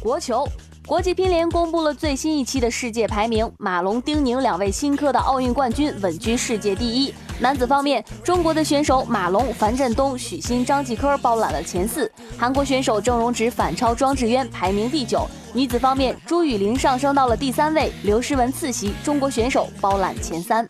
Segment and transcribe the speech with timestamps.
[0.00, 0.48] 国球。
[0.86, 7.14] 国际乒联公布了最新一期的世界排名，马龙、丁宁两位新科的奥运冠军稳居世界第一。
[7.38, 15.28] 男子方面，中国的选手马龙、樊振东、许昕、张继科包揽了前四，韩国选手郑荣植反超庄智渊排名第九。
[15.52, 20.66] 女子方面，朱雨玲上升到了第三位，刘诗雯次席，中国选手包揽前三。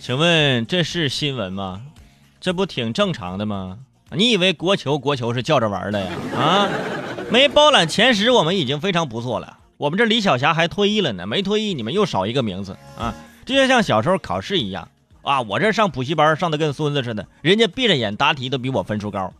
[0.00, 1.82] 请问这是新闻吗？
[2.40, 3.78] 这不挺正常的吗？
[4.16, 6.10] 你以为国球国球是叫着玩的呀？
[6.36, 6.68] 啊？
[7.30, 9.58] 没包揽前十，我们已经非常不错了。
[9.76, 13.14] 我们这李晓霞还退役了呢，没退役，你们又少一个名字啊！
[13.46, 14.88] 这就像小时候考试一样
[15.22, 15.40] 啊！
[15.42, 19.32] 我这上补习班上的跟孙子似的，人家闭着眼答题都比我分数高。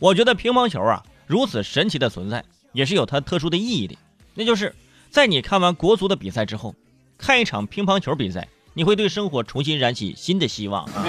[0.00, 3.96] 我觉得乒乓球啊，如此神奇的存在，也是有它特殊的意义的。
[4.34, 4.74] 那就是
[5.08, 6.74] 在你看完国足的比赛之后，
[7.16, 11.06] 看一场乒乓球比赛，你会对生活重新燃起新的希望啊！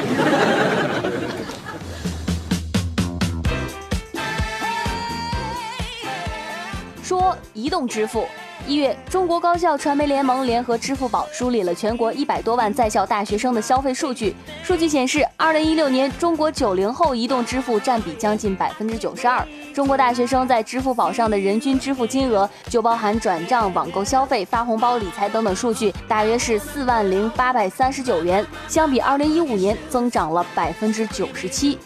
[7.57, 8.27] 移动支付，
[8.67, 14.35] 一月，中国高校传媒联盟联合支付宝梳理了全国一百多万在校大学生的消费数据。
[14.63, 19.43] 数据显示，二零一六年中国九零后移动支付占比将近百分之九十二。
[19.73, 31.79] 中国大学生在支付宝上的人均支付金额，就包含转账、网购消费、发红包、理财等等数据，大约是四万零八百三十九元，相比二零一五年增长了百分之九十七。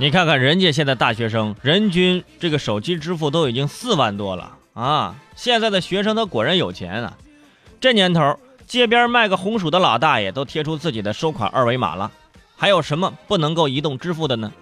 [0.00, 5.16] 你看看人家现在大学生人均这个手机支付都已经四万多了啊！
[5.34, 7.18] 现在的学生他果然有钱啊！
[7.80, 12.12] 这年头，街边卖个红薯的老大爷都贴出自己的收款二维码了，
[12.56, 14.52] 还有什么不能够移动支付的呢？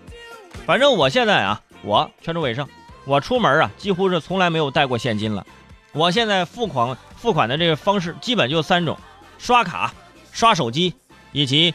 [0.64, 2.67] 反正我现在啊，我全州伟盛，
[3.05, 5.47] 我出门啊几乎是从来没有带过现金了。
[5.92, 8.98] 我现在付款付款的这个方式基本就三种：
[9.37, 9.92] 刷卡、
[10.33, 10.95] 刷手机
[11.33, 11.75] 以及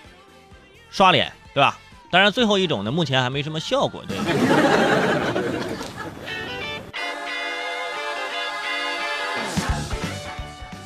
[0.89, 1.78] 刷脸，对吧？
[2.12, 4.04] 当然，最后一种呢，目前还没什么效果。
[4.06, 4.17] 对。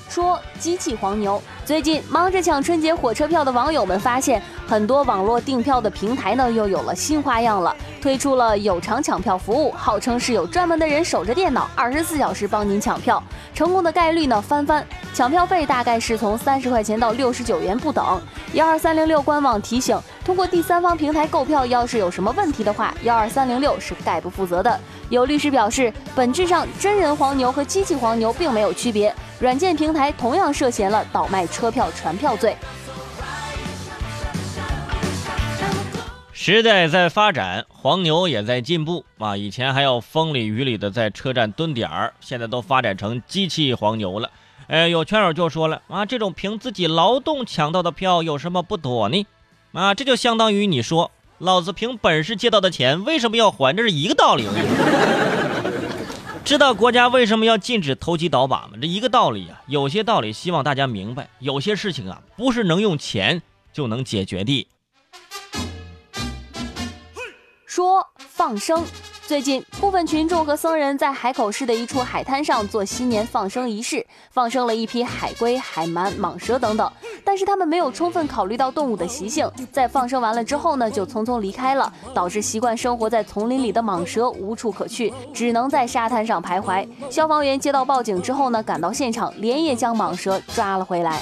[0.08, 1.42] 说机器黄牛。
[1.66, 13.22] 最近忙着抢春节火车票的网友们发现，很多网络订票的平台呢又有了新花样了，推出了有偿抢票服务，号称是有专门的人守着电脑，二十四小时帮您抢票，
[13.52, 14.86] 成功的概率呢翻番。
[15.12, 18.22] 抢票费大概是从三十块钱到六十九元不等。
[18.54, 24.80] 幺二三零六官网提醒，通过第三方平台购票，要是有什么问题的话，幺二三零六是概不负责的。
[25.10, 31.46] 有律师表示，本质上真人黄牛和机器黄牛并没有区别，软件平台同样涉嫌了倒卖。
[31.48, 32.56] 车票传票罪。
[36.32, 39.36] 时代在发展，黄牛也在进步啊！
[39.36, 44.30] 以前还要风里雨里的在车站蹲点儿，现在都发展成机器黄牛了。
[44.68, 49.26] 哎，有圈友就说了啊，这种凭自己劳动抢到的票有什么不妥呢？
[49.74, 51.10] 啊，这就相当于你说
[51.40, 53.76] 老子凭本事借到的钱为什么要还？
[53.76, 54.46] 这是一个道理。
[56.46, 58.74] 知道国家为什么要禁止投机倒把吗？
[58.80, 63.42] 这一个道理啊，有些道理希望大家明白，有些事情啊，不是能用钱
[63.74, 64.68] 就能解决的。
[67.66, 68.86] 说放生。
[69.26, 76.94] 最近，部分群众和僧人在海口市的一处海滩上做新年放生仪式，放生了一批海龟、海鳗、蟒蛇等等。
[77.26, 86.88] 但是他们没有充分考虑到动物的习性，在放生完了之后呢，就匆匆离开了，导致习惯生活在丛林里的蟒蛇无处可去，只能在沙滩上徘徊。
[87.10, 91.22] 消防员接到报警之后呢，赶到现场，连夜将蟒蛇抓了回来。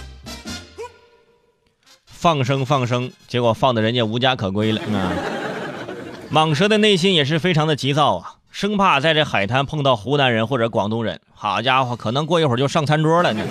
[2.06, 5.12] 放生放生，结果放的人家无家可归了啊！
[6.32, 11.20] 蟒蛇的内心也是非常的急躁啊，生怕在这海滩碰到湖南人或者广东人。
[11.34, 13.44] 好家伙，可能过一会儿就上餐桌了呢。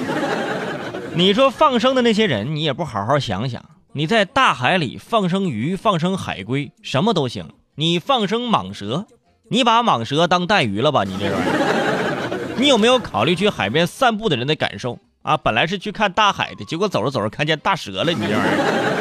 [1.14, 3.62] 你说放生的那些人，你也不好好想想，
[3.92, 7.50] 你在大海里放生鱼、放生海龟，什么都行。
[7.74, 9.06] 你放生蟒蛇，
[9.50, 11.04] 你把蟒蛇当带鱼了吧？
[11.04, 15.36] 你这玩意儿， 你有没有考虑去海边散步的人的感受啊？
[15.36, 18.91] 本来是去看大海的，结果走着走着看见大蛇了，你这玩意儿。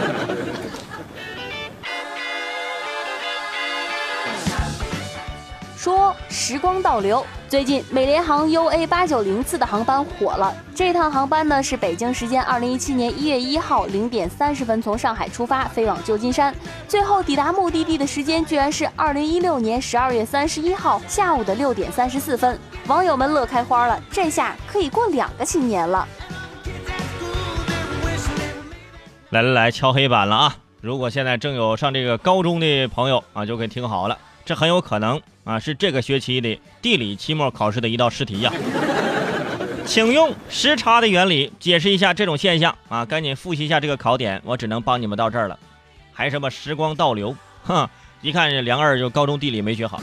[5.82, 10.54] 说时光倒流，最近美联航 UA 八九零次的航班火了。
[10.76, 16.54] 这趟航班呢是北京时间二零一七年一月一号零点三十分从上海出发，飞往旧金山，
[16.88, 22.60] 最后抵达目的地的时间居然是二零一六年十二月三十一号下午的六点三十四分。
[22.86, 26.08] 网友们乐开花了，这下可以过两个新年了。
[29.32, 30.56] 来来来，敲黑板了啊！
[30.80, 34.16] 如果现在正有上这个高中的朋友啊，就可以听好了。
[34.46, 38.52] 这很有可能啊，是这个学期的地理期末考试的一道试题呀。
[39.86, 43.04] 请用时差的原理解释一下这种现象啊！
[43.04, 45.58] 赶紧复习一下这个考点，我只能帮你们到这儿了。
[46.14, 47.36] 还什么时光倒流？
[47.64, 47.90] 哼，
[48.22, 50.02] 一看这梁二就高中地理没学好。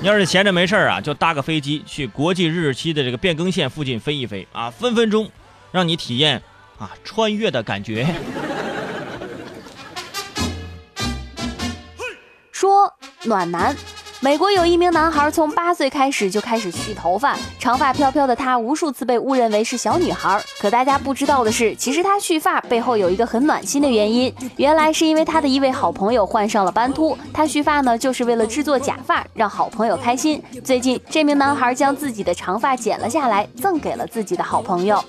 [0.00, 5.30] 你要是闲着没事啊，就搭个飞机去国际日期的这个变更线附近飞一飞啊，分分钟
[5.70, 6.42] 让你体验
[6.78, 8.06] 啊穿越的感觉。
[13.28, 13.76] 暖男。
[14.20, 20.42] 美国有一名男孩，从八岁开始就开始蓄头发，长发飘飘的他，无数次被误认为是小女孩。
[20.60, 30.42] 可大家不知道的是，其实他蓄发背后有一个很暖心的原因，原来是因为他的一位好朋友患上了斑秃，他蓄发呢，就是为了制作假发，让好朋友开心。
[30.64, 35.00] 最近，这名男孩将自己的长发剪了下来，赠给了自己的好朋友。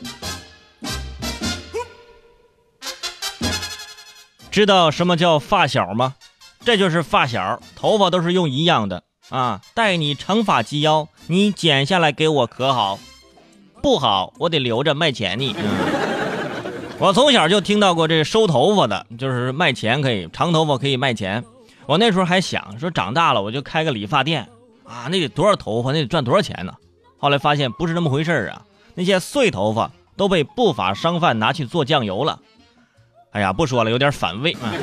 [4.51, 6.13] 知道什么叫发小吗？
[6.65, 9.61] 这就是发小，头发都是用一样的啊！
[9.73, 13.00] 待你长发及腰，你剪下来给我可好？
[13.81, 15.56] 不好，我得留着卖钱你。
[17.00, 21.44] 我从小就听到过这收头发的，就是卖钱可以，长头发可以卖钱。
[21.85, 24.50] 我那时候还想说，长大了我就开个理发店
[24.83, 26.73] 啊，那得多少头发，那得赚多少钱呢？
[27.17, 28.62] 后来发现不是那么回事啊，
[28.95, 32.39] 那些碎头发都被不法商贩拿去做酱油了。
[33.31, 34.73] 哎呀，不说了，有点反胃啊。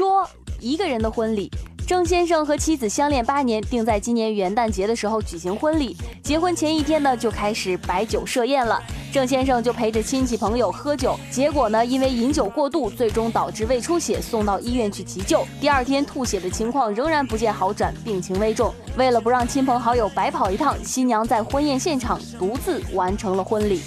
[0.00, 0.26] 说
[0.60, 1.50] 一个人的婚礼，
[1.86, 5.94] 郑先生和妻子相恋八年，定在今年元旦节的时候举行婚礼。
[6.22, 8.82] 结婚前一天呢，就开始摆酒设宴了。
[9.12, 15.46] 郑先生就陪着亲戚朋友喝酒，结果呢，因为饮酒过度，最终导致胃出血，送到医院去急救。
[15.60, 18.74] 第二天吐血的情况仍然不见好转，病情危重。
[18.96, 23.82] 为了不让亲朋好友白跑一趟，新娘在婚宴现场独自完成了婚礼。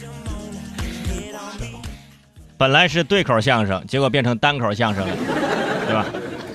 [2.56, 5.18] 本来是对口相声，结果变成单口相声了。
[5.86, 6.06] 对吧？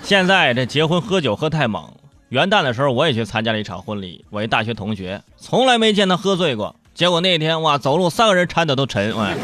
[0.03, 1.93] 现在这结婚喝酒喝太猛，
[2.31, 4.25] 元旦的时候我也去参加了一场婚礼。
[4.31, 9.15] 我一大学同学，从来没见他喝醉过，结果那天哇，走路三个人搀的都沉。
[9.19, 9.37] 哎，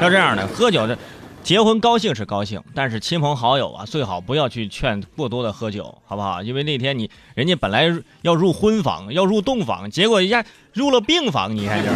[0.00, 0.98] 要这样的喝酒这，
[1.42, 6.42] 结婚高兴是高兴，但是亲朋好友啊，最好不要去劝过多的喝酒，好不好？
[6.42, 11.90] 因为那天你人家本来要入婚房，要入洞房，结果一下入了病房，你看这。